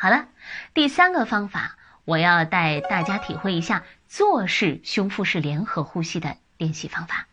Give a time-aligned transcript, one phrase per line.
[0.00, 0.28] 好了，
[0.74, 7.26] 第三个方法，我要带大家体会一下坐式胸腹式联合呼吸的练习方法。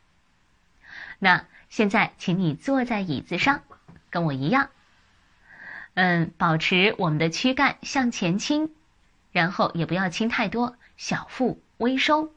[1.20, 3.62] 那现在，请你坐在椅子上，
[4.10, 4.70] 跟我一样，
[5.94, 8.74] 嗯，保持我们的躯干向前倾，
[9.32, 12.34] 然后也不要倾太多，小腹微收，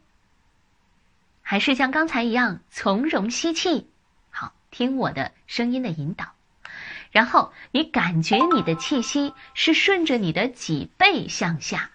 [1.41, 3.89] 还是像刚才一样从容吸气。
[4.29, 6.35] 好，听我的声音的引导。
[7.11, 11.91] 然后你感觉你的气息是顺着你的脊背向下，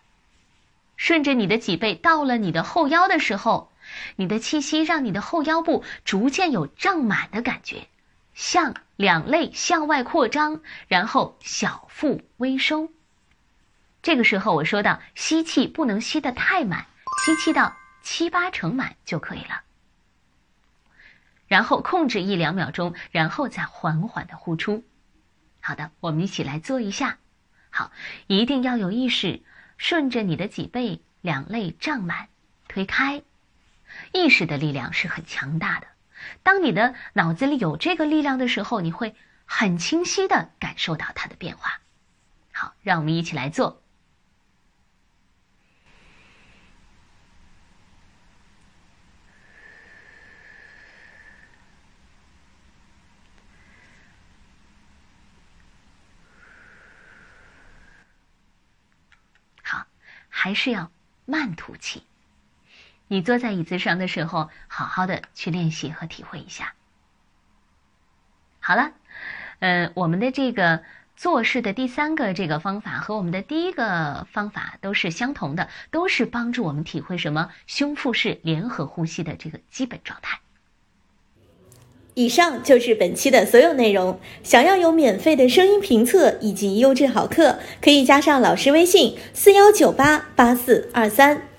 [0.98, 3.72] 顺着你的脊背到了你的后腰的时候，
[4.16, 7.88] 你的气息让你的后腰部逐渐有胀满的感觉，
[8.34, 12.90] 向两肋向外扩张，然后小腹微收。
[14.02, 16.88] 这个时候我说到吸气不能吸得太满，
[17.24, 19.62] 吸气到七八成满就可以了。
[21.48, 24.84] 然后控制一两秒钟，然后再缓缓的呼出。
[25.66, 27.20] 好的，我们一起来做一下。
[27.70, 27.94] 好，
[28.28, 29.42] 一定要有意识，
[29.78, 32.28] 顺着你的脊背，两肋胀满，
[32.68, 33.24] 推开。
[34.12, 35.88] 意识的力量是很强大的。
[36.44, 41.80] 当你的脑子里有这个力量的时候，你会很清晰的感受到它的变化。
[42.52, 43.83] 好，让我们一起来做。
[60.44, 60.92] 还是要
[61.24, 62.04] 慢吐气。
[63.08, 66.74] 你坐在椅子上的时候，好好的去练习和体会一下。
[68.60, 68.92] 好了，
[69.60, 70.84] 呃，我们的这个
[71.16, 80.42] 做事的第三个这个方法和我们的第一个方法都是相同的，都是帮助我们体会什么胸腹式联合呼吸的这个基本状态。
[82.16, 84.20] 以上就是本期的所有内容。
[84.44, 91.53] 想要有免费的声音评测以及优质好课，可以加上老师微信：四幺九八八四二三。